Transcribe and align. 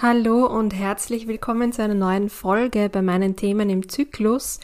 Hallo 0.00 0.46
und 0.46 0.74
herzlich 0.74 1.26
willkommen 1.26 1.72
zu 1.72 1.82
einer 1.82 1.96
neuen 1.96 2.28
Folge 2.28 2.88
bei 2.88 3.02
meinen 3.02 3.34
Themen 3.34 3.68
im 3.68 3.88
Zyklus, 3.88 4.60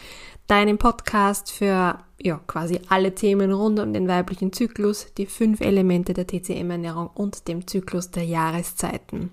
deinem 0.47 0.79
Podcast 0.79 1.51
für 1.51 1.99
ja, 2.23 2.41
quasi 2.47 2.81
alle 2.89 3.17
Themen 3.17 3.51
rund 3.51 3.81
um 3.81 3.93
den 3.93 4.07
weiblichen 4.07 4.53
Zyklus, 4.53 5.13
die 5.19 5.27
fünf 5.27 5.61
Elemente 5.61 6.15
der 6.15 6.29
TCM-Ernährung 6.29 7.11
und 7.15 7.49
dem 7.49 7.67
Zyklus 7.67 8.13
der 8.13 8.23
Jahreszeiten. 8.23 9.33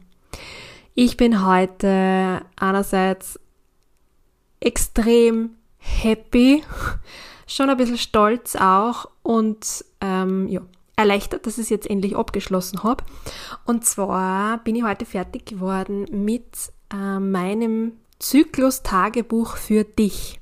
Ich 0.95 1.17
bin 1.17 1.46
heute 1.46 2.42
einerseits 2.56 3.40
extrem 4.60 5.52
happy, 5.78 6.63
schon 7.46 7.70
ein 7.70 7.78
bisschen 7.78 7.99
stolz 7.99 8.56
auch 8.56 9.08
und 9.22 9.86
ähm, 10.02 10.47
ja, 10.47 10.62
erleichtert, 11.02 11.46
dass 11.46 11.58
ich 11.58 11.63
es 11.63 11.70
jetzt 11.70 11.90
endlich 11.90 12.15
abgeschlossen 12.15 12.83
habe. 12.83 13.04
Und 13.65 13.86
zwar 13.86 14.60
bin 14.60 14.76
ich 14.76 14.83
heute 14.83 15.06
fertig 15.06 15.46
geworden 15.46 16.05
mit 16.12 16.72
äh, 16.94 17.20
meinem 17.20 17.94
Zyklus-Tagebuch 18.20 19.58
für 19.58 19.84
dich. 19.84 20.40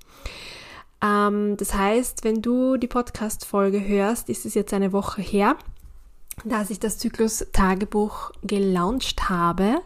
Ähm, 1.01 1.57
das 1.57 1.73
heißt, 1.73 2.23
wenn 2.23 2.41
du 2.41 2.77
die 2.77 2.87
Podcast-Folge 2.87 3.85
hörst, 3.85 4.29
ist 4.29 4.45
es 4.45 4.53
jetzt 4.53 4.73
eine 4.73 4.91
Woche 4.91 5.21
her, 5.21 5.55
dass 6.45 6.69
ich 6.69 6.79
das 6.79 6.97
Zyklus-Tagebuch 6.97 8.31
gelauncht 8.43 9.29
habe. 9.29 9.81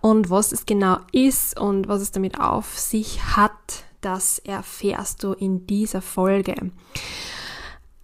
Und 0.00 0.30
was 0.30 0.52
es 0.52 0.66
genau 0.66 0.98
ist 1.12 1.58
und 1.58 1.88
was 1.88 2.02
es 2.02 2.12
damit 2.12 2.38
auf 2.38 2.78
sich 2.78 3.36
hat, 3.36 3.84
das 4.00 4.38
erfährst 4.40 5.22
du 5.22 5.32
in 5.32 5.66
dieser 5.66 6.02
Folge. 6.02 6.54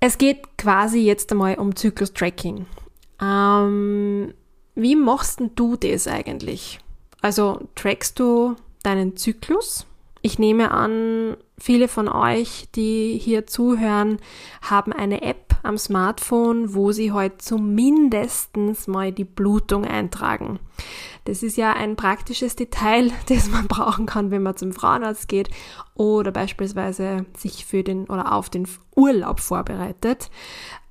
Es 0.01 0.19
geht 0.19 0.57
quasi 0.57 1.01
jetzt 1.01 1.33
einmal 1.33 1.57
um 1.57 1.75
Zyklus-Tracking. 1.75 2.67
Ähm, 3.21 4.35
wie 4.75 4.97
machst 4.97 5.41
du 5.57 5.77
das 5.77 6.07
eigentlich? 6.07 6.79
Also 7.21 7.61
trackst 7.75 8.19
du 8.21 8.55
deinen 8.85 9.17
Zyklus? 9.17 9.87
Ich 10.23 10.39
nehme 10.39 10.71
an, 10.71 11.37
viele 11.59 11.89
von 11.89 12.09
euch, 12.09 12.69
die 12.75 13.19
hier 13.21 13.47
zuhören, 13.47 14.19
haben 14.63 14.93
eine 14.93 15.23
App 15.23 15.48
am 15.69 15.79
Smartphone, 15.79 16.75
wo 16.75 16.93
sie 16.93 17.13
heute 17.13 17.35
halt 17.35 17.43
zumindest 17.43 18.57
mal 18.89 19.13
die 19.13 19.25
Blutung 19.25 19.85
eintragen. 19.85 20.59
Das 21.25 21.43
ist 21.43 21.57
ja 21.57 21.75
ein 21.75 21.95
praktisches 21.95 22.57
Detail, 22.57 23.13
das 23.29 23.51
man 23.51 23.69
brauchen 23.69 24.07
kann, 24.07 24.31
wenn 24.31 24.43
man 24.43 24.57
zum 24.57 24.73
Frauenarzt 24.73 25.29
geht 25.29 25.51
oder 25.95 26.33
beispielsweise 26.33 27.27
sich 27.37 27.67
für 27.67 27.85
den 27.85 28.07
oder 28.07 28.33
auf 28.33 28.49
den 28.49 28.67
Urlaub 28.97 29.41
vorbereitet, 29.41 30.31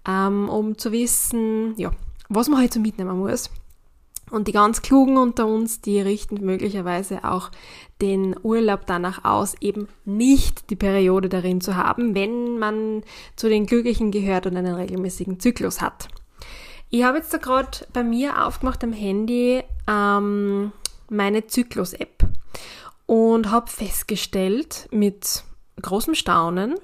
ähm, 0.07 0.47
um 0.47 0.77
zu 0.77 0.91
wissen, 0.91 1.73
ja, 1.77 1.91
was 2.29 2.47
man 2.47 2.59
halt 2.59 2.73
so 2.73 2.79
mitnehmen 2.79 3.17
muss. 3.17 3.49
Und 4.29 4.47
die 4.47 4.51
ganz 4.51 4.81
Klugen 4.81 5.17
unter 5.17 5.47
uns, 5.47 5.79
die 5.79 6.01
richten 6.01 6.45
möglicherweise 6.45 7.23
auch 7.23 7.49
den 8.01 8.35
Urlaub 8.43 8.85
danach 8.85 9.23
aus, 9.23 9.55
eben 9.61 9.87
nicht 10.03 10.69
die 10.69 10.75
Periode 10.75 11.29
darin 11.29 11.61
zu 11.61 11.77
haben, 11.77 12.13
wenn 12.13 12.59
man 12.59 13.03
zu 13.35 13.47
den 13.47 13.65
Glücklichen 13.65 14.11
gehört 14.11 14.45
und 14.45 14.57
einen 14.57 14.75
regelmäßigen 14.75 15.39
Zyklus 15.39 15.81
hat. 15.81 16.09
Ich 16.89 17.03
habe 17.03 17.17
jetzt 17.17 17.33
da 17.33 17.37
gerade 17.37 17.85
bei 17.93 18.03
mir 18.03 18.45
aufgemacht 18.45 18.83
am 18.83 18.93
Handy 18.93 19.63
ähm, 19.87 20.71
meine 21.09 21.47
Zyklus-App 21.47 22.25
und 23.05 23.49
habe 23.51 23.69
festgestellt 23.69 24.87
mit 24.91 25.43
großem 25.81 26.15
Staunen, 26.15 26.75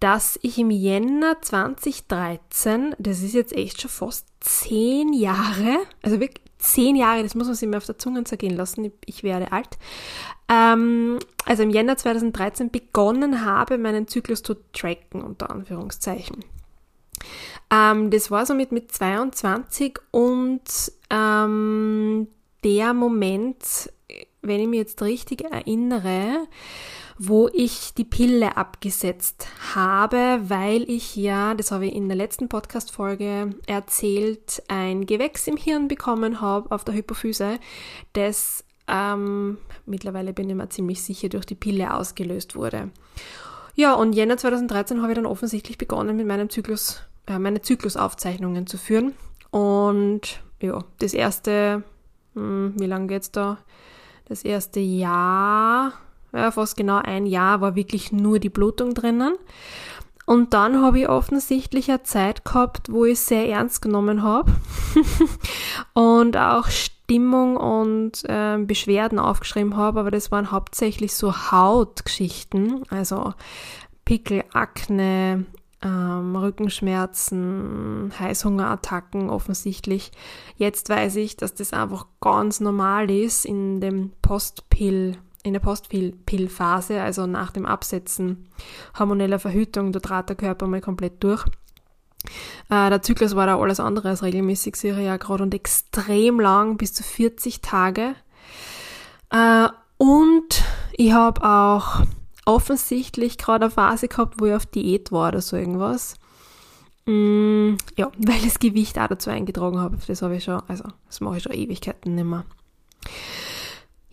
dass 0.00 0.38
ich 0.42 0.58
im 0.58 0.70
Jänner 0.70 1.40
2013, 1.40 2.94
das 2.98 3.22
ist 3.22 3.34
jetzt 3.34 3.54
echt 3.54 3.80
schon 3.80 3.90
fast 3.90 4.26
zehn 4.40 5.12
Jahre, 5.12 5.78
also 6.02 6.20
wirklich 6.20 6.45
zehn 6.58 6.96
Jahre, 6.96 7.22
das 7.22 7.34
muss 7.34 7.46
man 7.46 7.54
sich 7.56 7.68
mal 7.68 7.78
auf 7.78 7.86
der 7.86 7.98
Zunge 7.98 8.24
zergehen 8.24 8.56
lassen, 8.56 8.92
ich 9.04 9.22
werde 9.22 9.52
alt, 9.52 9.78
ähm, 10.48 11.18
also 11.44 11.62
im 11.62 11.70
Jänner 11.70 11.96
2013 11.96 12.70
begonnen 12.70 13.44
habe, 13.44 13.78
meinen 13.78 14.08
Zyklus 14.08 14.42
zu 14.42 14.54
tracken, 14.72 15.22
unter 15.22 15.50
Anführungszeichen. 15.50 16.44
Ähm, 17.70 18.10
das 18.10 18.30
war 18.30 18.46
somit 18.46 18.72
mit 18.72 18.92
22 18.92 19.98
und 20.10 20.62
ähm, 21.10 22.28
der 22.64 22.94
Moment, 22.94 23.92
wenn 24.42 24.60
ich 24.60 24.68
mich 24.68 24.78
jetzt 24.78 25.02
richtig 25.02 25.44
erinnere, 25.44 26.46
wo 27.18 27.48
ich 27.52 27.94
die 27.94 28.04
Pille 28.04 28.56
abgesetzt 28.56 29.48
habe, 29.74 30.40
weil 30.44 30.88
ich 30.90 31.16
ja, 31.16 31.54
das 31.54 31.70
habe 31.70 31.86
ich 31.86 31.94
in 31.94 32.08
der 32.08 32.16
letzten 32.16 32.48
Podcast-Folge 32.48 33.54
erzählt, 33.66 34.62
ein 34.68 35.06
Gewächs 35.06 35.46
im 35.46 35.56
Hirn 35.56 35.88
bekommen 35.88 36.40
habe 36.40 36.70
auf 36.70 36.84
der 36.84 36.94
Hypophyse, 36.94 37.58
das 38.12 38.64
ähm, 38.88 39.58
mittlerweile 39.86 40.32
bin 40.32 40.48
ich 40.50 40.56
mir 40.56 40.68
ziemlich 40.68 41.02
sicher 41.02 41.28
durch 41.28 41.46
die 41.46 41.54
Pille 41.54 41.94
ausgelöst 41.94 42.54
wurde. 42.54 42.90
Ja, 43.74 43.94
und 43.94 44.14
Jänner 44.14 44.36
2013 44.36 45.02
habe 45.02 45.12
ich 45.12 45.16
dann 45.16 45.26
offensichtlich 45.26 45.78
begonnen, 45.78 46.16
mit 46.16 46.26
meinem 46.26 46.50
Zyklus, 46.50 47.02
äh, 47.26 47.38
meine 47.38 47.62
Zyklusaufzeichnungen 47.62 48.66
zu 48.66 48.78
führen. 48.78 49.14
Und 49.50 50.42
ja, 50.60 50.84
das 50.98 51.14
erste, 51.14 51.82
hm, 52.34 52.74
wie 52.76 52.86
lange 52.86 53.08
geht's 53.08 53.30
da? 53.30 53.58
Das 54.28 54.44
erste 54.44 54.80
Jahr 54.80 55.92
ja, 56.36 56.50
fast 56.50 56.76
genau 56.76 56.98
ein 56.98 57.26
Jahr 57.26 57.60
war 57.60 57.74
wirklich 57.74 58.12
nur 58.12 58.38
die 58.38 58.50
Blutung 58.50 58.94
drinnen. 58.94 59.34
Und 60.26 60.54
dann 60.54 60.82
habe 60.82 61.00
ich 61.00 61.08
offensichtlich 61.08 61.88
eine 61.88 62.02
Zeit 62.02 62.44
gehabt, 62.44 62.90
wo 62.90 63.04
ich 63.04 63.20
sehr 63.20 63.48
ernst 63.48 63.80
genommen 63.80 64.22
habe 64.22 64.52
und 65.94 66.36
auch 66.36 66.68
Stimmung 66.68 67.56
und 67.56 68.24
äh, 68.28 68.58
Beschwerden 68.58 69.20
aufgeschrieben 69.20 69.76
habe, 69.76 70.00
aber 70.00 70.10
das 70.10 70.32
waren 70.32 70.50
hauptsächlich 70.50 71.14
so 71.14 71.52
Hautgeschichten, 71.52 72.82
also 72.90 73.34
Pickel, 74.04 74.42
Akne, 74.52 75.46
ähm, 75.82 76.34
Rückenschmerzen, 76.34 78.12
Heißhungerattacken 78.18 79.30
offensichtlich. 79.30 80.10
Jetzt 80.56 80.88
weiß 80.88 81.14
ich, 81.16 81.36
dass 81.36 81.54
das 81.54 81.72
einfach 81.72 82.06
ganz 82.20 82.58
normal 82.58 83.08
ist 83.10 83.44
in 83.44 83.80
dem 83.80 84.10
Postpill 84.22 85.18
in 85.46 85.52
der 85.52 85.60
Postpillphase, 85.60 87.00
also 87.00 87.26
nach 87.26 87.52
dem 87.52 87.66
Absetzen 87.66 88.48
hormoneller 88.98 89.38
Verhütung, 89.38 89.92
da 89.92 90.00
trat 90.00 90.28
der 90.28 90.36
Körper 90.36 90.66
mal 90.66 90.80
komplett 90.80 91.22
durch. 91.22 91.44
Äh, 92.68 92.90
der 92.90 93.02
Zyklus 93.02 93.36
war 93.36 93.46
da 93.46 93.58
alles 93.58 93.78
andere 93.78 94.08
als 94.08 94.24
regelmäßig, 94.24 94.74
sehe 94.74 95.00
ja 95.00 95.16
gerade 95.16 95.44
und 95.44 95.54
extrem 95.54 96.40
lang, 96.40 96.76
bis 96.76 96.92
zu 96.92 97.04
40 97.04 97.60
Tage. 97.60 98.16
Äh, 99.30 99.68
und 99.98 100.64
ich 100.92 101.12
habe 101.12 101.42
auch 101.42 102.02
offensichtlich 102.44 103.38
gerade 103.38 103.66
eine 103.66 103.70
Phase 103.70 104.08
gehabt, 104.08 104.40
wo 104.40 104.46
ich 104.46 104.54
auf 104.54 104.66
Diät 104.66 105.12
war 105.12 105.28
oder 105.28 105.40
so 105.40 105.56
irgendwas. 105.56 106.16
Mm, 107.06 107.74
ja, 107.96 108.10
weil 108.18 108.40
das 108.42 108.58
Gewicht 108.58 108.98
auch 108.98 109.06
dazu 109.06 109.30
eingetragen 109.30 109.78
habe. 109.78 109.96
Das 110.06 110.22
habe 110.22 110.36
ich 110.36 110.44
schon, 110.44 110.60
also 110.66 110.84
das 111.06 111.20
mache 111.20 111.36
ich 111.36 111.44
schon 111.44 111.52
Ewigkeiten 111.52 112.16
nicht 112.16 112.24
mehr. 112.24 112.44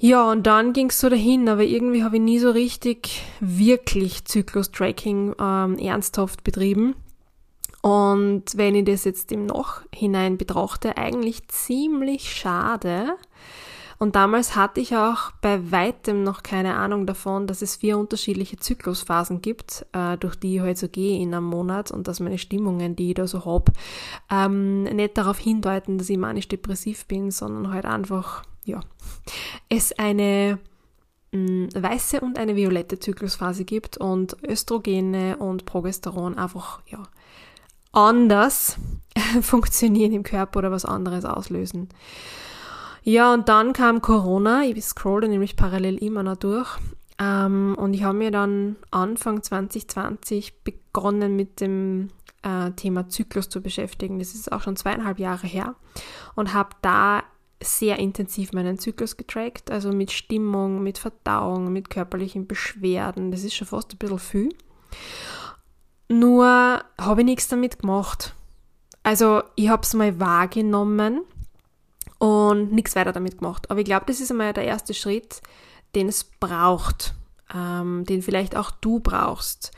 Ja, 0.06 0.30
und 0.30 0.46
dann 0.48 0.74
ging 0.74 0.90
es 0.90 1.00
so 1.00 1.08
dahin, 1.08 1.48
aber 1.48 1.64
irgendwie 1.64 2.04
habe 2.04 2.18
ich 2.18 2.22
nie 2.22 2.38
so 2.38 2.52
richtig 2.52 3.24
wirklich 3.40 4.26
Zyklus-Tracking 4.26 5.34
ähm, 5.40 5.78
ernsthaft 5.78 6.44
betrieben. 6.44 6.96
Und 7.82 8.44
wenn 8.58 8.76
ich 8.76 8.84
das 8.84 9.06
jetzt 9.06 9.32
im 9.32 9.46
Nachhinein 9.46 10.38
betrachte, 10.38 10.98
eigentlich 10.98 11.48
ziemlich 11.48 12.36
schade. 12.36 13.16
Und 13.98 14.18
damals 14.18 14.58
hatte 14.58 14.82
ich 14.82 14.94
auch 14.94 15.32
bei 15.42 15.72
weitem 15.72 16.24
noch 16.24 16.44
keine 16.44 16.76
Ahnung 16.76 17.06
davon, 17.08 17.48
dass 17.48 17.62
es 17.62 17.78
vier 17.78 17.98
unterschiedliche 17.98 18.58
Zyklusphasen 18.58 19.42
gibt, 19.42 19.86
äh, 19.94 20.18
durch 20.18 20.36
die 20.36 20.56
ich 20.56 20.62
halt 20.62 20.78
so 20.78 20.90
gehe 20.90 21.22
in 21.22 21.34
einem 21.34 21.46
Monat 21.46 21.92
und 21.92 22.10
dass 22.10 22.20
meine 22.20 22.40
Stimmungen, 22.40 22.98
die 22.98 23.12
ich 23.12 23.16
da 23.16 23.26
so 23.26 23.46
hab, 23.46 23.72
ähm, 24.30 24.84
nicht 24.84 25.18
darauf 25.18 25.40
hindeuten, 25.40 25.98
dass 25.98 26.10
ich 26.10 26.18
manisch-depressiv 26.18 27.06
bin, 27.06 27.32
sondern 27.32 27.74
halt 27.74 27.86
einfach 27.86 28.44
ja, 28.66 28.80
es 29.70 29.98
eine 29.98 30.60
mm, 31.32 31.68
weiße 31.76 32.22
und 32.22 32.38
eine 32.38 32.56
violette 32.56 33.00
Zyklusphase 33.00 33.66
gibt 33.66 33.98
und 33.98 34.38
Östrogene 34.48 35.38
und 35.38 35.66
Progesteron 35.66 36.38
einfach 36.38 36.82
ja, 36.88 37.04
anders 37.92 38.78
funktionieren 39.42 40.14
im 40.14 40.24
Körper 40.24 40.60
oder 40.60 40.72
was 40.72 40.86
anderes 40.86 41.26
auslösen. 41.26 41.90
Ja, 43.04 43.34
und 43.34 43.50
dann 43.50 43.74
kam 43.74 44.02
Corona, 44.02 44.64
ich 44.64 44.84
scrolle 44.84 45.28
nämlich 45.28 45.58
parallel 45.58 45.98
immer 45.98 46.24
noch 46.24 46.38
durch. 46.38 46.78
Ähm, 47.20 47.76
und 47.78 47.94
ich 47.94 48.04
habe 48.04 48.18
mir 48.18 48.32
dann 48.32 48.78
Anfang 48.92 49.44
2020 49.44 50.64
begonnen 50.64 51.36
mit 51.36 51.60
dem 51.60 52.10
äh, 52.44 52.72
Thema 52.72 53.10
Zyklus 53.10 53.50
zu 53.50 53.62
beschäftigen. 53.62 54.20
Das 54.20 54.34
ist 54.34 54.52
auch 54.52 54.62
schon 54.62 54.78
zweieinhalb 54.78 55.20
Jahre 55.20 55.48
her. 55.48 55.76
Und 56.36 56.54
habe 56.54 56.70
da 56.82 57.24
sehr 57.64 58.00
intensiv 58.00 58.54
meinen 58.54 58.78
Zyklus 58.78 59.18
getrackt, 59.18 59.72
also 59.72 59.92
mit 59.92 60.12
Stimmung, 60.12 60.84
mit 60.84 60.98
Verdauung, 60.98 61.72
mit 61.72 61.90
körperlichen 61.90 62.48
Beschwerden. 62.48 63.32
Das 63.32 63.44
ist 63.44 63.56
schon 63.56 63.68
fast 63.68 63.94
ein 63.94 63.98
bisschen 63.98 64.20
viel. 64.20 64.56
Nur 66.10 66.84
habe 67.00 67.22
ich 67.22 67.26
nichts 67.26 67.48
damit 67.48 67.80
gemacht. 67.80 68.36
Also 69.04 69.44
ich 69.56 69.70
habe 69.70 69.84
es 69.84 69.94
mal 69.94 70.20
wahrgenommen, 70.20 71.22
und 72.24 72.72
nichts 72.72 72.96
weiter 72.96 73.12
damit 73.12 73.40
gemacht. 73.40 73.70
Aber 73.70 73.82
ich 73.82 73.86
glaube, 73.86 74.06
das 74.08 74.22
ist 74.22 74.32
einmal 74.32 74.54
der 74.54 74.64
erste 74.64 74.94
Schritt, 74.94 75.42
den 75.94 76.08
es 76.08 76.24
braucht, 76.24 77.16
ähm, 77.54 78.06
den 78.06 78.22
vielleicht 78.22 78.56
auch 78.56 78.72
du 78.72 79.02
brauchst. 79.02 79.74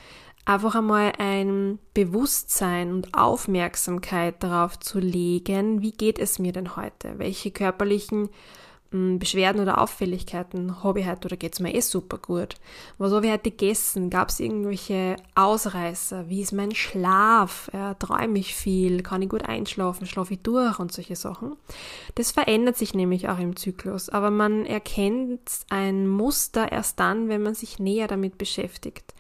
Einfach 0.48 0.76
einmal 0.76 1.14
ein 1.18 1.80
Bewusstsein 1.96 2.94
und 2.94 3.16
Aufmerksamkeit 3.16 4.44
darauf 4.44 4.80
zu 4.80 5.00
legen, 5.00 5.82
wie 5.82 5.92
geht 5.92 6.20
es 6.20 6.38
mir 6.38 6.52
denn 6.52 6.76
heute? 6.76 7.18
Welche 7.18 7.50
körperlichen 7.50 8.30
Beschwerden 9.20 9.62
oder 9.62 9.82
Auffälligkeiten 9.82 10.84
habe 10.84 11.00
ich 11.00 11.08
heute 11.08 11.28
oder 11.28 11.38
geht 11.38 11.54
es 11.54 11.60
mir 11.60 11.74
eh 11.74 11.82
super 11.82 12.18
gut? 12.18 12.56
Was 12.98 13.12
habe 13.12 13.26
ich 13.26 13.32
heute 13.32 13.52
gegessen? 13.52 14.10
Gab 14.10 14.30
es 14.30 14.40
irgendwelche 14.40 15.16
Ausreißer? 15.36 16.30
Wie 16.30 16.42
ist 16.42 16.52
mein 16.52 16.74
Schlaf? 16.74 17.70
Ja, 17.74 17.94
träume 17.96 18.40
ich 18.40 18.56
viel? 18.56 19.04
Kann 19.04 19.22
ich 19.22 19.30
gut 19.30 19.44
einschlafen? 19.44 20.08
Schlafe 20.08 20.36
ich 20.36 20.42
durch? 20.42 20.80
Und 20.80 20.92
solche 20.92 21.16
Sachen. 21.16 21.56
Das 22.16 22.32
verändert 22.32 22.78
sich 22.78 22.94
nämlich 22.94 23.30
auch 23.30 23.40
im 23.40 23.56
Zyklus, 23.56 24.10
aber 24.10 24.32
man 24.32 24.66
erkennt 24.66 25.50
ein 25.70 26.08
Muster 26.08 26.72
erst 26.72 27.00
dann, 27.00 27.30
wenn 27.30 27.42
man 27.44 27.56
sich 27.56 27.80
näher 27.80 28.08
damit 28.08 28.38
beschäftigt. 28.38 29.14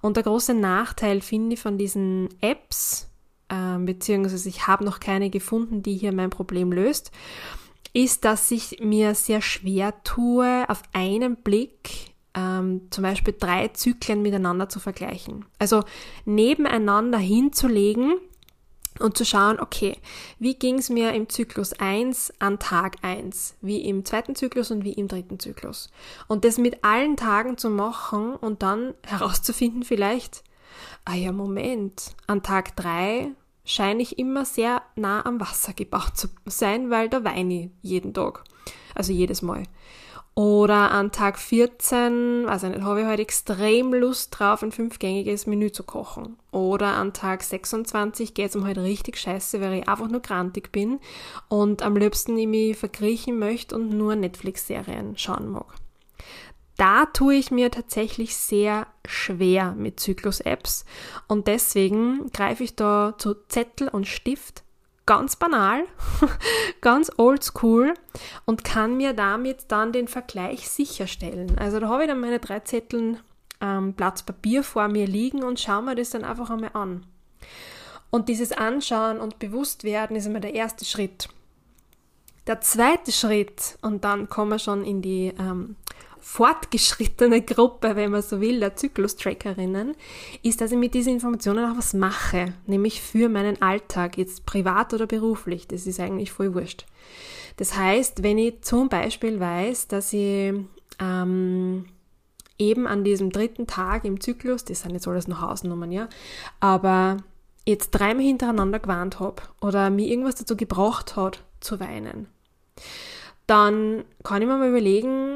Und 0.00 0.16
der 0.16 0.24
große 0.24 0.54
Nachteil, 0.54 1.20
finde 1.20 1.54
ich, 1.54 1.60
von 1.60 1.78
diesen 1.78 2.28
Apps, 2.40 3.08
äh, 3.48 3.78
beziehungsweise 3.78 4.48
ich 4.48 4.66
habe 4.66 4.84
noch 4.84 5.00
keine 5.00 5.30
gefunden, 5.30 5.82
die 5.82 5.96
hier 5.96 6.12
mein 6.12 6.30
Problem 6.30 6.72
löst, 6.72 7.10
ist, 7.92 8.24
dass 8.24 8.50
ich 8.50 8.80
mir 8.80 9.14
sehr 9.14 9.40
schwer 9.40 9.94
tue, 10.04 10.68
auf 10.68 10.82
einen 10.92 11.36
Blick 11.36 12.12
ähm, 12.34 12.82
zum 12.90 13.02
Beispiel 13.02 13.34
drei 13.38 13.68
Zyklen 13.68 14.22
miteinander 14.22 14.68
zu 14.68 14.80
vergleichen. 14.80 15.46
Also 15.58 15.84
nebeneinander 16.24 17.18
hinzulegen 17.18 18.14
und 19.00 19.16
zu 19.16 19.24
schauen, 19.24 19.60
okay, 19.60 19.96
wie 20.38 20.54
ging 20.54 20.78
es 20.78 20.90
mir 20.90 21.12
im 21.12 21.28
Zyklus 21.28 21.72
1 21.72 22.34
an 22.38 22.58
Tag 22.58 22.96
1, 23.02 23.56
wie 23.60 23.80
im 23.82 24.04
zweiten 24.04 24.34
Zyklus 24.34 24.70
und 24.70 24.84
wie 24.84 24.92
im 24.92 25.08
dritten 25.08 25.38
Zyklus. 25.38 25.90
Und 26.26 26.44
das 26.44 26.58
mit 26.58 26.84
allen 26.84 27.16
Tagen 27.16 27.58
zu 27.58 27.70
machen 27.70 28.34
und 28.34 28.62
dann 28.62 28.94
herauszufinden 29.06 29.82
vielleicht, 29.82 30.42
ah 31.04 31.14
ja, 31.14 31.32
Moment, 31.32 32.14
an 32.26 32.42
Tag 32.42 32.76
3 32.76 33.30
scheine 33.68 34.02
ich 34.02 34.18
immer 34.18 34.44
sehr 34.44 34.82
nah 34.96 35.24
am 35.24 35.40
Wasser 35.40 35.74
gebaut 35.74 36.16
zu 36.16 36.28
sein, 36.46 36.90
weil 36.90 37.08
da 37.08 37.22
weine 37.22 37.54
ich 37.54 37.70
jeden 37.82 38.14
Tag. 38.14 38.42
Also 38.94 39.12
jedes 39.12 39.42
Mal. 39.42 39.64
Oder 40.34 40.92
an 40.92 41.10
Tag 41.10 41.36
14, 41.36 42.46
also 42.48 42.68
nicht, 42.68 42.82
habe 42.82 43.00
ich 43.00 43.06
halt 43.06 43.18
extrem 43.18 43.92
Lust 43.92 44.38
drauf, 44.38 44.62
ein 44.62 44.70
fünfgängiges 44.70 45.46
Menü 45.46 45.72
zu 45.72 45.82
kochen. 45.82 46.36
Oder 46.52 46.94
an 46.94 47.12
Tag 47.12 47.42
26 47.42 48.34
geht 48.34 48.50
es 48.50 48.56
um 48.56 48.64
halt 48.64 48.78
richtig 48.78 49.18
scheiße, 49.18 49.60
weil 49.60 49.80
ich 49.80 49.88
einfach 49.88 50.08
nur 50.08 50.20
grantig 50.20 50.70
bin 50.70 51.00
und 51.48 51.82
am 51.82 51.96
liebsten 51.96 52.38
ich 52.38 52.46
mich 52.46 52.76
verkriechen 52.76 53.38
möchte 53.38 53.74
und 53.74 53.90
nur 53.90 54.14
Netflix-Serien 54.14 55.18
schauen 55.18 55.48
mag 55.48 55.66
da 56.78 57.06
tue 57.06 57.34
ich 57.34 57.50
mir 57.50 57.70
tatsächlich 57.70 58.36
sehr 58.36 58.86
schwer 59.06 59.74
mit 59.76 60.00
Zyklus-Apps 60.00 60.84
und 61.26 61.46
deswegen 61.48 62.30
greife 62.32 62.64
ich 62.64 62.76
da 62.76 63.14
zu 63.18 63.34
Zettel 63.48 63.88
und 63.88 64.06
Stift 64.06 64.62
ganz 65.04 65.36
banal, 65.36 65.84
ganz 66.80 67.10
oldschool 67.16 67.94
und 68.44 68.62
kann 68.62 68.96
mir 68.96 69.12
damit 69.12 69.64
dann 69.68 69.92
den 69.92 70.06
Vergleich 70.06 70.68
sicherstellen. 70.68 71.58
Also 71.58 71.80
da 71.80 71.88
habe 71.88 72.04
ich 72.04 72.08
dann 72.08 72.20
meine 72.20 72.38
drei 72.38 72.60
Zetteln 72.60 73.18
ähm, 73.60 73.94
Platz 73.94 74.22
Papier 74.22 74.62
vor 74.62 74.86
mir 74.88 75.06
liegen 75.06 75.42
und 75.42 75.58
schaue 75.58 75.82
mir 75.82 75.94
das 75.96 76.10
dann 76.10 76.24
einfach 76.24 76.50
einmal 76.50 76.70
an. 76.74 77.06
Und 78.10 78.28
dieses 78.28 78.52
Anschauen 78.52 79.18
und 79.18 79.38
Bewusstwerden 79.38 80.14
ist 80.16 80.26
immer 80.26 80.40
der 80.40 80.54
erste 80.54 80.84
Schritt. 80.84 81.28
Der 82.46 82.60
zweite 82.60 83.12
Schritt, 83.12 83.78
und 83.82 84.04
dann 84.04 84.28
kommen 84.28 84.52
wir 84.52 84.58
schon 84.58 84.84
in 84.84 85.02
die 85.02 85.34
ähm, 85.38 85.76
fortgeschrittene 86.20 87.42
Gruppe, 87.42 87.96
wenn 87.96 88.10
man 88.10 88.22
so 88.22 88.40
will, 88.40 88.60
der 88.60 88.76
Zyklus-Trackerinnen, 88.76 89.94
ist, 90.42 90.60
dass 90.60 90.72
ich 90.72 90.78
mit 90.78 90.94
diesen 90.94 91.14
Informationen 91.14 91.70
auch 91.70 91.76
was 91.76 91.94
mache, 91.94 92.54
nämlich 92.66 93.00
für 93.00 93.28
meinen 93.28 93.60
Alltag, 93.62 94.18
jetzt 94.18 94.46
privat 94.46 94.94
oder 94.94 95.06
beruflich, 95.06 95.66
das 95.68 95.86
ist 95.86 96.00
eigentlich 96.00 96.32
voll 96.32 96.54
wurscht. 96.54 96.86
Das 97.56 97.76
heißt, 97.76 98.22
wenn 98.22 98.38
ich 98.38 98.62
zum 98.62 98.88
Beispiel 98.88 99.40
weiß, 99.40 99.88
dass 99.88 100.12
ich 100.12 100.54
ähm, 101.00 101.86
eben 102.58 102.86
an 102.86 103.04
diesem 103.04 103.30
dritten 103.30 103.66
Tag 103.66 104.04
im 104.04 104.20
Zyklus, 104.20 104.64
das 104.64 104.82
sind 104.82 104.92
jetzt 104.92 105.08
alles 105.08 105.28
noch 105.28 105.40
Hausnummern, 105.40 105.92
ja, 105.92 106.08
aber 106.60 107.18
jetzt 107.66 107.90
dreimal 107.90 108.24
hintereinander 108.24 108.78
gewarnt 108.78 109.20
habe 109.20 109.42
oder 109.60 109.90
mir 109.90 110.06
irgendwas 110.06 110.36
dazu 110.36 110.56
gebracht 110.56 111.16
hat, 111.16 111.42
zu 111.60 111.80
weinen, 111.80 112.28
dann 113.46 114.04
kann 114.24 114.42
ich 114.42 114.48
mir 114.48 114.56
mal 114.56 114.68
überlegen, 114.68 115.27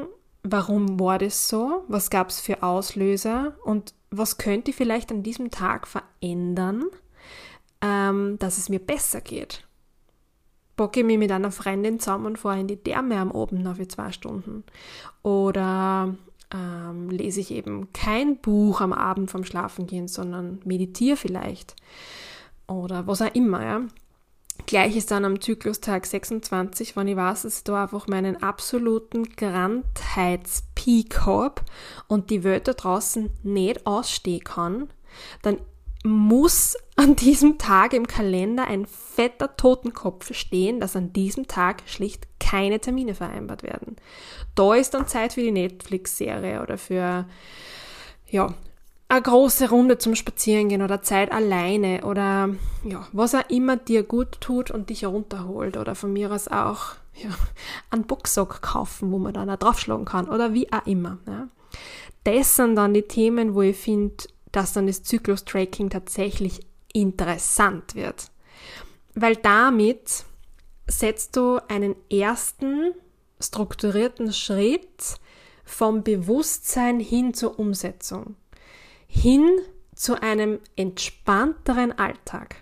warum 0.43 0.99
war 0.99 1.17
das 1.17 1.47
so? 1.47 1.83
Was 1.87 2.09
gab 2.09 2.29
es 2.29 2.39
für 2.39 2.61
Auslöser? 2.63 3.55
Und 3.63 3.93
was 4.11 4.37
könnte 4.37 4.71
ich 4.71 4.77
vielleicht 4.77 5.11
an 5.11 5.23
diesem 5.23 5.49
Tag 5.49 5.87
verändern, 5.87 6.85
ähm, 7.81 8.37
dass 8.39 8.57
es 8.57 8.69
mir 8.69 8.79
besser 8.79 9.21
geht? 9.21 9.65
Bocke 10.75 11.01
ich 11.01 11.05
mich 11.05 11.17
mit 11.17 11.31
einer 11.31 11.51
Freundin 11.51 11.99
zusammen 11.99 12.25
und 12.25 12.39
fahre 12.39 12.59
in 12.59 12.67
die 12.67 12.77
Therme 12.77 13.17
am 13.17 13.31
Abend 13.31 13.63
noch 13.63 13.77
für 13.77 13.87
zwei 13.87 14.11
Stunden? 14.11 14.63
Oder 15.21 16.15
ähm, 16.53 17.09
lese 17.09 17.39
ich 17.39 17.51
eben 17.51 17.93
kein 17.93 18.37
Buch 18.37 18.81
am 18.81 18.91
Abend 18.91 19.31
vom 19.31 19.43
Schlafengehen, 19.43 20.07
sondern 20.07 20.59
meditiere 20.65 21.15
vielleicht? 21.15 21.75
Oder 22.67 23.07
was 23.07 23.21
auch 23.21 23.33
immer, 23.33 23.63
ja. 23.63 23.81
Gleich 24.65 24.95
ist 24.95 25.11
dann 25.11 25.25
am 25.25 25.41
Zyklustag 25.41 26.05
26, 26.05 26.95
wenn 26.95 27.07
ich 27.07 27.15
weiß, 27.15 27.41
dass 27.41 27.57
ich 27.57 27.63
da 27.63 27.83
einfach 27.83 28.07
meinen 28.07 28.41
absoluten 28.41 29.23
Grandheitspeak 29.35 31.25
habe 31.25 31.61
und 32.07 32.29
die 32.29 32.43
Welt 32.43 32.67
da 32.67 32.73
draußen 32.73 33.29
nicht 33.43 33.85
ausstehen 33.85 34.43
kann, 34.43 34.89
dann 35.41 35.57
muss 36.05 36.77
an 36.95 37.15
diesem 37.15 37.57
Tag 37.57 37.93
im 37.93 38.07
Kalender 38.07 38.65
ein 38.65 38.85
fetter 38.85 39.55
Totenkopf 39.55 40.33
stehen, 40.33 40.79
dass 40.79 40.95
an 40.95 41.13
diesem 41.13 41.47
Tag 41.47 41.83
schlicht 41.85 42.27
keine 42.39 42.79
Termine 42.79 43.15
vereinbart 43.15 43.63
werden. 43.63 43.95
Da 44.55 44.75
ist 44.75 44.93
dann 44.93 45.07
Zeit 45.07 45.33
für 45.33 45.41
die 45.41 45.51
Netflix-Serie 45.51 46.61
oder 46.61 46.77
für 46.77 47.25
ja, 48.29 48.53
eine 49.07 49.21
große 49.21 49.69
Runde 49.69 49.97
zum 49.97 50.15
Spazierengehen 50.15 50.81
oder 50.81 51.01
Zeit 51.01 51.31
alleine 51.31 52.03
oder 52.03 52.49
ja, 52.83 53.07
was 53.11 53.35
auch 53.35 53.47
immer 53.49 53.77
dir 53.77 54.03
gut 54.03 54.41
tut 54.41 54.71
und 54.71 54.89
dich 54.89 55.03
herunterholt 55.03 55.77
oder 55.77 55.95
von 55.95 56.13
mir 56.13 56.31
aus 56.31 56.47
auch 56.47 56.95
ja, 57.15 57.29
einen 57.91 58.05
Boxsack 58.05 58.61
kaufen, 58.61 59.11
wo 59.11 59.19
man 59.19 59.33
dann 59.33 59.49
auch 59.49 59.57
draufschlagen 59.57 60.05
kann 60.05 60.29
oder 60.29 60.53
wie 60.53 60.71
auch 60.71 60.85
immer. 60.85 61.19
Ja. 61.27 61.47
Das 62.23 62.55
sind 62.55 62.75
dann 62.75 62.93
die 62.93 63.03
Themen, 63.03 63.53
wo 63.53 63.61
ich 63.61 63.77
finde, 63.77 64.23
dass 64.51 64.73
dann 64.73 64.87
das 64.87 65.03
Zyklus-Tracking 65.03 65.89
tatsächlich 65.89 66.65
interessant 66.93 67.95
wird. 67.95 68.31
Weil 69.13 69.35
damit 69.35 70.25
setzt 70.87 71.35
du 71.35 71.59
einen 71.67 71.95
ersten 72.09 72.93
strukturierten 73.39 74.31
Schritt 74.33 75.19
vom 75.65 76.03
Bewusstsein 76.03 76.99
hin 76.99 77.33
zur 77.33 77.59
Umsetzung 77.59 78.35
hin 79.13 79.59
zu 79.95 80.21
einem 80.21 80.59
entspannteren 80.75 81.97
Alltag, 81.97 82.55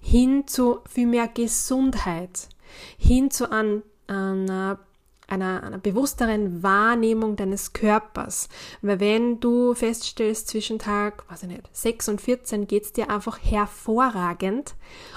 hin 0.00 0.46
zu 0.46 0.80
viel 0.88 1.06
mehr 1.06 1.28
Gesundheit, 1.28 2.48
hin 2.96 3.30
zu 3.30 3.52
an, 3.52 3.82
einer, 4.06 4.78
einer, 5.26 5.62
einer 5.62 5.78
bewussteren 5.78 6.62
Wahrnehmung 6.62 7.36
deines 7.36 7.74
Körpers. 7.74 8.48
Weil 8.80 9.00
wenn 9.00 9.38
du 9.38 9.74
feststellst, 9.74 10.48
zwischen 10.48 10.78
Tag, 10.78 11.30
weiß 11.30 11.42
ich 11.42 11.50
nicht, 11.50 11.68
6 11.72 12.08
und 12.08 12.20
14 12.22 12.66
geht 12.66 12.84
es 12.84 12.92
dir 12.94 13.10
einfach 13.10 13.38
hervorragend 13.42 14.74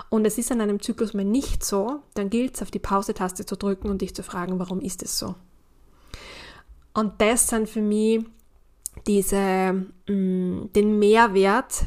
und 0.10 0.26
es 0.26 0.38
ist 0.38 0.52
an 0.52 0.60
einem 0.60 0.82
Zyklus 0.82 1.14
mal 1.14 1.24
nicht 1.24 1.64
so, 1.64 2.02
dann 2.16 2.30
gilt 2.30 2.56
es, 2.56 2.62
auf 2.62 2.70
die 2.70 2.80
Pause-Taste 2.80 3.46
zu 3.46 3.56
drücken 3.56 3.90
und 3.90 4.02
dich 4.02 4.14
zu 4.14 4.24
fragen, 4.24 4.60
warum 4.60 4.82
ist 4.82 5.04
es 5.04 5.18
so? 5.18 5.36
Und 6.94 7.22
das 7.22 7.48
sind 7.48 7.70
für 7.70 7.82
mich 7.82 8.26
diese, 9.08 9.86
mh, 10.08 10.14
mm, 10.14 10.70
den 10.74 11.00
Mehrwert, 11.00 11.86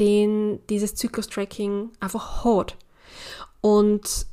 den 0.00 0.60
dieses 0.68 0.94
Zyklus-Tracking 0.94 1.90
einfach 2.00 2.44
hat. 2.44 2.76
Und 3.60 4.26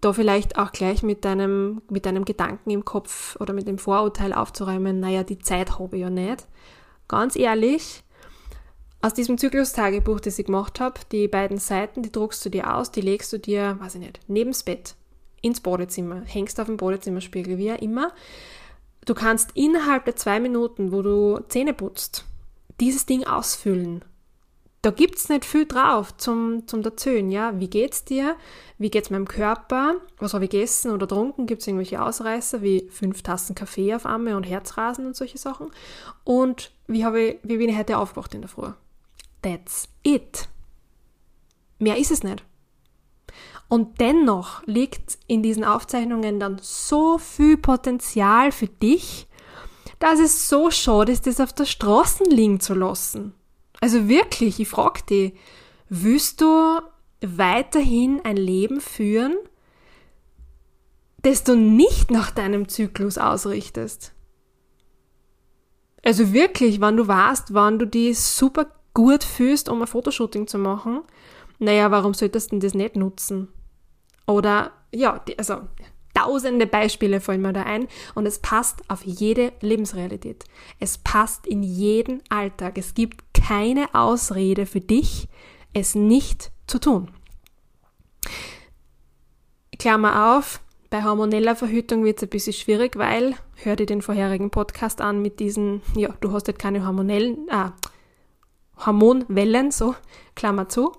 da 0.00 0.12
vielleicht 0.12 0.58
auch 0.58 0.72
gleich 0.72 1.02
mit 1.02 1.24
deinem, 1.24 1.82
mit 1.88 2.06
deinem 2.06 2.24
Gedanken 2.24 2.70
im 2.70 2.84
Kopf 2.84 3.36
oder 3.40 3.54
mit 3.54 3.66
dem 3.66 3.78
Vorurteil 3.78 4.32
aufzuräumen, 4.32 5.00
naja, 5.00 5.22
die 5.22 5.38
Zeit 5.38 5.78
habe 5.78 5.96
ich 5.96 6.02
ja 6.02 6.10
nicht. 6.10 6.46
Ganz 7.08 7.36
ehrlich, 7.36 8.02
aus 9.00 9.14
diesem 9.14 9.38
Zyklus-Tagebuch, 9.38 10.20
das 10.20 10.38
ich 10.38 10.46
gemacht 10.46 10.80
habe, 10.80 11.00
die 11.12 11.28
beiden 11.28 11.58
Seiten, 11.58 12.02
die 12.02 12.12
druckst 12.12 12.44
du 12.44 12.50
dir 12.50 12.74
aus, 12.74 12.90
die 12.90 13.00
legst 13.00 13.32
du 13.32 13.38
dir, 13.38 13.76
weiß 13.80 13.94
ich 13.94 14.00
nicht, 14.00 14.20
neben's 14.26 14.62
Bett, 14.62 14.96
ins 15.42 15.60
Badezimmer, 15.60 16.22
hängst 16.24 16.58
auf 16.60 16.66
dem 16.66 16.76
Badezimmerspiegel, 16.76 17.58
wie 17.58 17.72
auch 17.72 17.80
immer. 17.80 18.12
Du 19.06 19.14
kannst 19.14 19.52
innerhalb 19.54 20.04
der 20.04 20.16
zwei 20.16 20.40
Minuten, 20.40 20.92
wo 20.92 21.00
du 21.00 21.38
Zähne 21.48 21.72
putzt, 21.72 22.24
dieses 22.80 23.06
Ding 23.06 23.24
ausfüllen. 23.24 24.04
da 24.82 24.90
gibt's 24.92 25.28
nicht 25.28 25.44
viel 25.44 25.66
drauf 25.66 26.16
zum, 26.16 26.66
zum 26.68 26.82
Erzählen, 26.82 27.30
ja. 27.30 27.58
Wie 27.58 27.68
geht's 27.68 28.04
dir? 28.04 28.36
Wie 28.78 28.90
geht's 28.90 29.10
meinem 29.10 29.26
Körper? 29.26 29.96
Was 30.18 30.34
habe 30.34 30.44
ich 30.44 30.50
gegessen 30.50 30.90
oder 30.92 31.08
trunken? 31.08 31.46
Gibt's 31.46 31.66
irgendwelche 31.66 32.02
Ausreißer 32.02 32.62
wie 32.62 32.88
fünf 32.90 33.22
Tassen 33.22 33.54
Kaffee 33.54 33.94
auf 33.94 34.06
einmal 34.06 34.34
und 34.34 34.44
Herzrasen 34.44 35.06
und 35.06 35.16
solche 35.16 35.38
Sachen? 35.38 35.70
Und 36.24 36.72
wie 36.86 37.02
ich, 37.02 37.38
wie 37.42 37.56
bin 37.56 37.68
ich 37.68 37.76
heute 37.76 37.98
aufgewacht 37.98 38.34
in 38.34 38.42
der 38.42 38.50
Früh? 38.50 38.70
That's 39.42 39.88
it. 40.04 40.48
Mehr 41.78 41.96
ist 41.96 42.10
es 42.10 42.22
nicht. 42.22 42.44
Und 43.68 44.00
dennoch 44.00 44.62
liegt 44.66 45.18
in 45.26 45.42
diesen 45.42 45.64
Aufzeichnungen 45.64 46.38
dann 46.38 46.58
so 46.60 47.18
viel 47.18 47.56
Potenzial 47.56 48.52
für 48.52 48.68
dich, 48.68 49.26
dass 49.98 50.20
es 50.20 50.48
so 50.48 50.70
schade 50.70 51.12
ist, 51.12 51.26
das 51.26 51.40
auf 51.40 51.52
der 51.52 51.64
Straße 51.64 52.24
liegen 52.24 52.60
zu 52.60 52.74
lassen. 52.74 53.34
Also 53.80 54.08
wirklich, 54.08 54.60
ich 54.60 54.68
frage 54.68 55.02
dich, 55.02 55.32
willst 55.88 56.40
du 56.40 56.80
weiterhin 57.20 58.20
ein 58.24 58.36
Leben 58.36 58.80
führen, 58.80 59.36
das 61.22 61.44
du 61.44 61.56
nicht 61.56 62.10
nach 62.10 62.30
deinem 62.30 62.68
Zyklus 62.68 63.18
ausrichtest? 63.18 64.12
Also 66.04 66.32
wirklich, 66.32 66.80
wenn 66.80 66.96
du 66.96 67.08
weißt, 67.08 67.52
wann 67.52 67.80
du 67.80 67.86
die 67.86 68.14
super 68.14 68.66
gut 68.94 69.24
fühlst, 69.24 69.68
um 69.68 69.80
ein 69.80 69.88
Fotoshooting 69.88 70.46
zu 70.46 70.58
machen, 70.58 71.02
naja, 71.58 71.90
warum 71.90 72.14
solltest 72.14 72.52
du 72.52 72.58
das 72.58 72.74
nicht 72.74 72.96
nutzen? 72.96 73.48
Oder 74.26 74.72
ja, 74.92 75.20
die, 75.26 75.38
also 75.38 75.60
tausende 76.14 76.66
Beispiele 76.66 77.20
fallen 77.20 77.42
mir 77.42 77.52
da 77.52 77.62
ein 77.62 77.88
und 78.14 78.26
es 78.26 78.38
passt 78.38 78.82
auf 78.88 79.04
jede 79.04 79.52
Lebensrealität. 79.60 80.44
Es 80.80 80.98
passt 80.98 81.46
in 81.46 81.62
jeden 81.62 82.22
Alltag. 82.30 82.78
Es 82.78 82.94
gibt 82.94 83.22
keine 83.34 83.94
Ausrede 83.94 84.66
für 84.66 84.80
dich, 84.80 85.28
es 85.72 85.94
nicht 85.94 86.50
zu 86.66 86.78
tun. 86.78 87.10
Klammer 89.78 90.36
auf, 90.36 90.60
bei 90.88 91.04
hormoneller 91.04 91.54
Verhütung 91.54 92.04
wird 92.04 92.16
es 92.18 92.22
ein 92.22 92.30
bisschen 92.30 92.54
schwierig, 92.54 92.96
weil, 92.96 93.34
hör 93.56 93.76
dir 93.76 93.86
den 93.86 94.00
vorherigen 94.00 94.50
Podcast 94.50 95.02
an 95.02 95.20
mit 95.20 95.38
diesen, 95.38 95.82
ja, 95.94 96.14
du 96.20 96.32
hast 96.32 96.48
halt 96.48 96.58
keine 96.58 96.86
hormonellen, 96.86 97.46
ah, 97.50 97.72
Hormonwellen, 98.84 99.70
so, 99.70 99.94
Klammer 100.34 100.68
zu. 100.68 100.92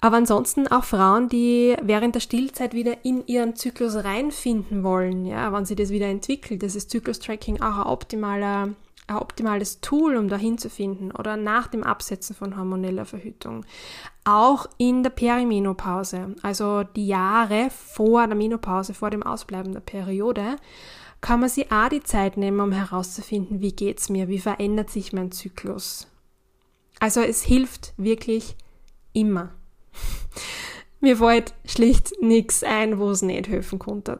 Aber 0.00 0.16
ansonsten 0.16 0.68
auch 0.68 0.84
Frauen, 0.84 1.28
die 1.28 1.76
während 1.82 2.14
der 2.14 2.20
Stillzeit 2.20 2.72
wieder 2.72 3.04
in 3.04 3.26
ihren 3.26 3.56
Zyklus 3.56 3.96
reinfinden 3.96 4.84
wollen, 4.84 5.26
ja, 5.26 5.52
wenn 5.52 5.64
sie 5.64 5.74
das 5.74 5.90
wieder 5.90 6.06
entwickelt, 6.06 6.62
das 6.62 6.76
ist 6.76 6.90
Zyklus-Tracking 6.90 7.60
auch 7.60 7.78
ein, 7.78 7.86
optimaler, 7.86 8.68
ein 9.08 9.16
optimales 9.16 9.80
Tool, 9.80 10.16
um 10.16 10.28
dahin 10.28 10.56
zu 10.56 10.70
finden 10.70 11.10
oder 11.10 11.36
nach 11.36 11.66
dem 11.66 11.82
Absetzen 11.82 12.36
von 12.36 12.56
hormoneller 12.56 13.06
Verhütung. 13.06 13.66
Auch 14.22 14.66
in 14.76 15.02
der 15.02 15.10
Perimenopause, 15.10 16.36
also 16.42 16.84
die 16.84 17.08
Jahre 17.08 17.68
vor 17.70 18.24
der 18.28 18.36
Menopause, 18.36 18.94
vor 18.94 19.10
dem 19.10 19.24
Ausbleiben 19.24 19.72
der 19.72 19.80
Periode, 19.80 20.56
kann 21.20 21.40
man 21.40 21.48
sich 21.48 21.72
auch 21.72 21.88
die 21.88 22.04
Zeit 22.04 22.36
nehmen, 22.36 22.60
um 22.60 22.70
herauszufinden, 22.70 23.60
wie 23.60 23.72
geht's 23.72 24.08
mir, 24.08 24.28
wie 24.28 24.38
verändert 24.38 24.90
sich 24.90 25.12
mein 25.12 25.32
Zyklus. 25.32 26.06
Also 27.00 27.20
es 27.20 27.42
hilft 27.42 27.94
wirklich 27.96 28.54
immer. 29.12 29.50
Mir 31.00 31.16
fällt 31.16 31.54
schlicht 31.64 32.12
nichts 32.20 32.62
ein, 32.62 32.98
wo 32.98 33.10
es 33.10 33.22
nicht 33.22 33.48
helfen 33.48 33.78
konnte. 33.78 34.18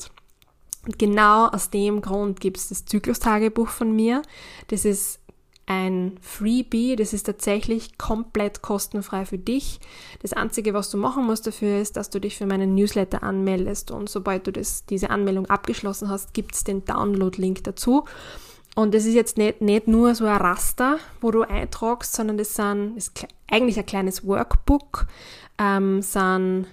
Und 0.87 0.99
genau 0.99 1.49
aus 1.49 1.71
dem 1.71 2.01
Grund 2.01 2.41
gibt 2.41 2.57
es 2.57 2.69
das 2.69 2.85
Zyklustagebuch 2.85 3.69
von 3.69 3.95
mir. 3.95 4.23
Das 4.69 4.85
ist 4.85 5.21
ein 5.69 6.19
Freebie, 6.23 6.97
das 6.97 7.13
ist 7.13 7.25
tatsächlich 7.25 7.99
komplett 7.99 8.63
kostenfrei 8.63 9.27
für 9.27 9.37
dich. 9.37 9.81
Das 10.23 10.33
Einzige, 10.33 10.73
was 10.73 10.91
du 10.91 10.97
machen 10.97 11.27
musst 11.27 11.47
dafür, 11.47 11.79
ist, 11.79 11.97
dass 11.99 12.09
du 12.09 12.21
dich 12.21 12.37
für 12.37 12.47
meinen 12.47 12.75
Newsletter 12.75 13.23
anmeldest 13.23 13.91
und 13.91 14.09
sobald 14.09 14.47
du 14.47 14.53
das, 14.53 14.87
diese 14.87 15.11
Anmeldung 15.11 15.45
abgeschlossen 15.47 16.09
hast, 16.09 16.33
gibt 16.33 16.55
es 16.55 16.65
den 16.65 16.87
Download-Link 16.87 17.65
dazu. 17.65 18.05
Und 18.79 18.95
das 18.95 19.07
ist 19.07 19.15
jetzt 19.15 19.39
nicht, 19.39 19.61
nicht 19.61 19.89
nur 19.89 20.15
so 20.15 20.25
ein 20.25 20.37
Raster, 20.37 21.01
wo 21.21 21.33
du 21.33 21.43
eintragst, 21.43 22.13
sondern 22.13 22.39
das, 22.39 22.55
sind, 22.55 22.97
ist 22.97 23.27
eigentlich 23.51 23.77
ein 23.77 23.87
kleines 23.87 24.25
Workbook, 24.25 25.09
ähm, 25.59 26.01
sind 26.01 26.69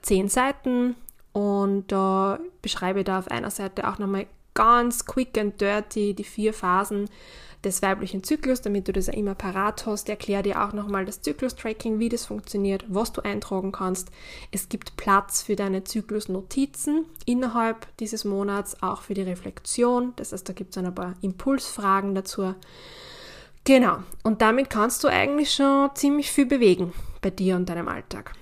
zehn 0.00 0.30
Seiten 0.30 0.94
und 1.34 1.92
da 1.92 2.38
beschreibe 2.62 3.00
ich 3.00 3.04
da 3.04 3.18
auf 3.18 3.30
einer 3.30 3.50
Seite 3.50 3.86
auch 3.86 3.98
nochmal 3.98 4.24
ganz 4.54 5.04
quick 5.04 5.36
and 5.36 5.60
dirty 5.60 6.14
die 6.14 6.24
vier 6.24 6.54
Phasen 6.54 7.10
des 7.64 7.82
weiblichen 7.82 8.24
Zyklus, 8.24 8.62
damit 8.62 8.88
du 8.88 8.92
das 8.92 9.08
auch 9.08 9.14
immer 9.14 9.34
parat 9.34 9.86
hast. 9.86 10.08
Erkläre 10.08 10.42
dir 10.42 10.62
auch 10.62 10.72
nochmal 10.72 11.04
das 11.04 11.20
Zyklus-Tracking, 11.20 11.98
wie 11.98 12.08
das 12.08 12.26
funktioniert, 12.26 12.84
was 12.88 13.12
du 13.12 13.22
eintragen 13.22 13.72
kannst. 13.72 14.10
Es 14.50 14.68
gibt 14.68 14.96
Platz 14.96 15.42
für 15.42 15.56
deine 15.56 15.84
Zyklusnotizen 15.84 17.04
innerhalb 17.26 17.86
dieses 17.98 18.24
Monats, 18.24 18.82
auch 18.82 19.02
für 19.02 19.14
die 19.14 19.22
Reflexion. 19.22 20.12
Das 20.16 20.32
heißt, 20.32 20.48
da 20.48 20.52
gibt 20.52 20.76
es 20.76 20.82
ein 20.82 20.94
paar 20.94 21.14
Impulsfragen 21.20 22.14
dazu. 22.14 22.54
Genau, 23.64 23.98
und 24.22 24.40
damit 24.40 24.70
kannst 24.70 25.04
du 25.04 25.08
eigentlich 25.08 25.52
schon 25.52 25.90
ziemlich 25.94 26.30
viel 26.32 26.46
bewegen 26.46 26.92
bei 27.20 27.30
dir 27.30 27.56
und 27.56 27.68
deinem 27.68 27.88
Alltag. 27.88 28.32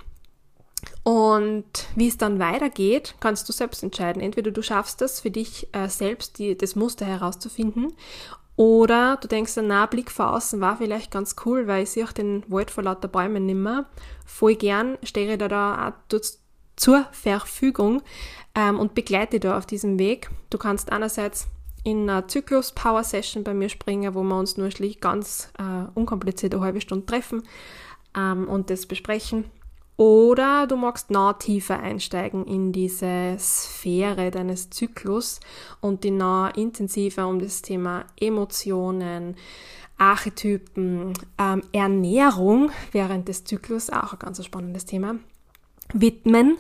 Und 1.03 1.87
wie 1.97 2.07
es 2.07 2.19
dann 2.19 2.39
weitergeht, 2.39 3.15
kannst 3.19 3.49
du 3.49 3.53
selbst 3.53 3.83
entscheiden. 3.83 4.23
Entweder 4.23 4.51
du 4.51 4.63
schaffst 4.63 5.03
es 5.03 5.21
für 5.21 5.31
dich 5.31 5.67
äh, 5.73 5.89
selbst, 5.89 6.39
die, 6.39 6.57
das 6.57 6.77
Muster 6.77 7.07
herauszufinden, 7.07 7.95
oder 8.59 9.19
du 9.21 9.29
denkst, 9.29 9.57
ein 9.57 9.69
Nahblick 9.69 10.11
von 10.11 10.27
außen 10.27 10.61
war 10.61 10.79
vielleicht 10.79 11.12
ganz 11.12 11.37
cool, 11.47 11.69
weil 11.69 11.85
ich 11.85 11.91
sehe 11.91 12.05
auch 12.05 12.11
den 12.11 12.43
Wald 12.49 12.73
vor 12.73 12.83
lauter 12.83 13.07
Bäumen 13.07 13.47
nimmer. 13.47 13.87
Voll 14.27 14.57
gern 14.57 14.99
stehe 15.05 15.33
ich 15.33 15.38
da, 15.38 15.47
da 15.47 15.95
auch 16.11 16.21
zur 16.75 17.07
Verfügung 17.12 18.03
ähm, 18.57 18.81
und 18.81 18.97
begleite 18.97 19.38
da 19.38 19.57
auf 19.57 19.65
diesem 19.65 20.00
Weg. 20.00 20.29
Du 20.50 20.59
kannst 20.59 20.91
einerseits 20.91 21.47
in 21.85 22.11
einer 22.11 22.27
Zyklus-Power-Session 22.27 23.45
bei 23.45 23.55
mir 23.55 23.69
springen, 23.69 24.17
wo 24.17 24.25
wir 24.25 24.37
uns 24.37 24.57
nur 24.57 24.73
schlicht 24.73 25.00
ganz 25.00 25.53
äh, 25.61 25.88
unkompliziert 25.95 26.53
eine 26.53 26.65
halbe 26.65 26.81
Stunde 26.81 27.07
treffen 27.07 27.45
ähm, 28.17 28.49
und 28.49 28.71
das 28.71 28.87
besprechen. 28.87 29.45
Oder 29.99 30.69
du 30.69 30.76
magst 30.76 31.11
noch 31.11 31.33
tiefer 31.40 31.81
einsteigen 31.81 32.47
in 32.47 32.71
diese 32.71 33.37
Sphäre 33.37 34.31
deines 34.31 34.71
Zyklus 34.71 35.40
und 35.81 36.05
die 36.05 36.12
noch 36.12 36.55
intensiver 36.55 37.26
um 37.26 37.40
das 37.40 37.62
Thema 37.62 38.05
Emotionen, 38.19 39.35
Archetypen, 39.99 41.14
ähm, 41.37 41.62
Ernährung 41.73 42.71
während 42.93 43.26
des 43.26 43.43
Zyklus, 43.43 43.90
auch 43.90 44.12
ein 44.12 44.21
ganz 44.21 44.45
spannendes 44.45 44.85
Thema, 44.87 45.17
widmen, 45.93 46.59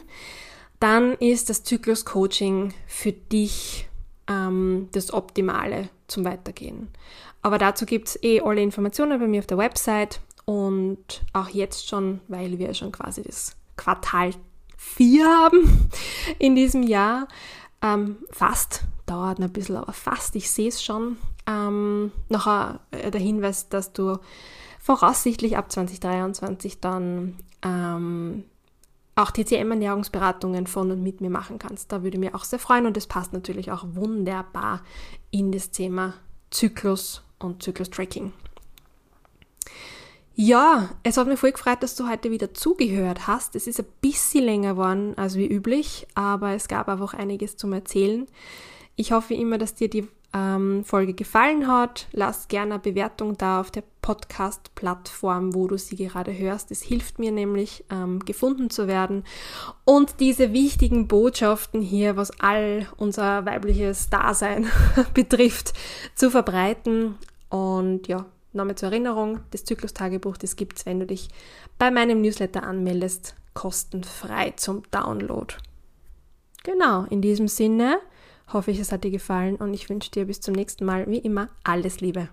dann 0.80 1.12
ist 1.14 1.48
das 1.48 1.62
Zyklus-Coaching 1.62 2.74
für 2.88 3.12
dich 3.12 3.88
ähm, 4.26 4.88
das 4.90 5.12
Optimale 5.12 5.90
zum 6.08 6.24
Weitergehen. 6.24 6.88
Aber 7.42 7.58
dazu 7.58 7.86
gibt 7.86 8.08
es 8.08 8.22
eh 8.24 8.40
alle 8.40 8.62
Informationen 8.62 9.20
bei 9.20 9.28
mir 9.28 9.38
auf 9.38 9.46
der 9.46 9.58
Website 9.58 10.20
und 10.48 11.20
auch 11.34 11.50
jetzt 11.50 11.86
schon, 11.86 12.22
weil 12.26 12.58
wir 12.58 12.72
schon 12.72 12.90
quasi 12.90 13.22
das 13.22 13.54
Quartal 13.76 14.30
4 14.78 15.26
haben 15.26 15.90
in 16.38 16.54
diesem 16.54 16.82
Jahr. 16.84 17.28
Ähm, 17.82 18.16
fast, 18.30 18.84
dauert 19.04 19.40
ein 19.40 19.52
bisschen, 19.52 19.76
aber 19.76 19.92
fast, 19.92 20.34
ich 20.36 20.50
sehe 20.50 20.70
es 20.70 20.82
schon. 20.82 21.18
Ähm, 21.46 22.12
noch 22.30 22.46
äh, 22.92 23.10
der 23.10 23.20
Hinweis, 23.20 23.68
dass 23.68 23.92
du 23.92 24.20
voraussichtlich 24.80 25.58
ab 25.58 25.70
2023 25.70 26.80
dann 26.80 27.36
ähm, 27.60 28.44
auch 29.16 29.30
TCM-Ernährungsberatungen 29.30 30.66
von 30.66 30.90
und 30.90 31.02
mit 31.02 31.20
mir 31.20 31.28
machen 31.28 31.58
kannst. 31.58 31.92
Da 31.92 32.02
würde 32.02 32.16
ich 32.16 32.20
mich 32.20 32.34
auch 32.34 32.44
sehr 32.44 32.58
freuen 32.58 32.86
und 32.86 32.96
das 32.96 33.06
passt 33.06 33.34
natürlich 33.34 33.70
auch 33.70 33.84
wunderbar 33.90 34.80
in 35.30 35.52
das 35.52 35.72
Thema 35.72 36.14
Zyklus 36.48 37.22
und 37.38 37.62
Zyklus-Tracking. 37.62 38.32
Ja, 40.40 40.90
es 41.02 41.16
hat 41.16 41.26
mich 41.26 41.40
voll 41.40 41.50
gefreut, 41.50 41.82
dass 41.82 41.96
du 41.96 42.08
heute 42.08 42.30
wieder 42.30 42.54
zugehört 42.54 43.26
hast. 43.26 43.56
Es 43.56 43.66
ist 43.66 43.80
ein 43.80 43.86
bisschen 44.00 44.44
länger 44.44 44.74
geworden 44.74 45.14
als 45.16 45.34
wie 45.34 45.48
üblich, 45.48 46.06
aber 46.14 46.52
es 46.52 46.68
gab 46.68 46.86
einfach 46.86 47.12
einiges 47.12 47.56
zum 47.56 47.72
Erzählen. 47.72 48.28
Ich 48.94 49.10
hoffe 49.10 49.34
immer, 49.34 49.58
dass 49.58 49.74
dir 49.74 49.90
die 49.90 50.06
ähm, 50.32 50.84
Folge 50.84 51.14
gefallen 51.14 51.66
hat. 51.66 52.06
Lass 52.12 52.46
gerne 52.46 52.74
eine 52.74 52.80
Bewertung 52.80 53.36
da 53.36 53.58
auf 53.60 53.72
der 53.72 53.82
Podcast-Plattform, 54.00 55.56
wo 55.56 55.66
du 55.66 55.76
sie 55.76 55.96
gerade 55.96 56.38
hörst. 56.38 56.70
Es 56.70 56.82
hilft 56.82 57.18
mir 57.18 57.32
nämlich, 57.32 57.84
ähm, 57.90 58.20
gefunden 58.20 58.70
zu 58.70 58.86
werden 58.86 59.24
und 59.84 60.20
diese 60.20 60.52
wichtigen 60.52 61.08
Botschaften 61.08 61.82
hier, 61.82 62.16
was 62.16 62.30
all 62.38 62.86
unser 62.96 63.44
weibliches 63.44 64.08
Dasein 64.08 64.68
betrifft, 65.14 65.72
zu 66.14 66.30
verbreiten. 66.30 67.16
Und 67.48 68.06
ja, 68.06 68.26
Nochmal 68.58 68.74
zur 68.74 68.88
Erinnerung, 68.88 69.38
das 69.52 69.64
Zyklustagebuch, 69.64 70.36
das 70.36 70.56
gibt 70.56 70.78
es, 70.78 70.86
wenn 70.86 70.98
du 70.98 71.06
dich 71.06 71.28
bei 71.78 71.92
meinem 71.92 72.20
Newsletter 72.20 72.64
anmeldest, 72.64 73.36
kostenfrei 73.54 74.50
zum 74.56 74.82
Download. 74.90 75.54
Genau, 76.64 77.04
in 77.04 77.22
diesem 77.22 77.46
Sinne 77.46 78.00
hoffe 78.52 78.72
ich, 78.72 78.80
es 78.80 78.90
hat 78.90 79.04
dir 79.04 79.12
gefallen 79.12 79.54
und 79.54 79.74
ich 79.74 79.88
wünsche 79.88 80.10
dir 80.10 80.24
bis 80.24 80.40
zum 80.40 80.54
nächsten 80.54 80.84
Mal, 80.84 81.06
wie 81.06 81.18
immer, 81.18 81.50
alles 81.62 82.00
Liebe. 82.00 82.30